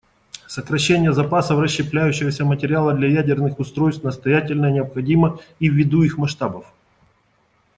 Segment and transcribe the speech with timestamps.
[0.47, 6.65] Сокращение запасов расщепляющегося материала для ядерных устройств настоятельно необходимо и ввиду их масштабов.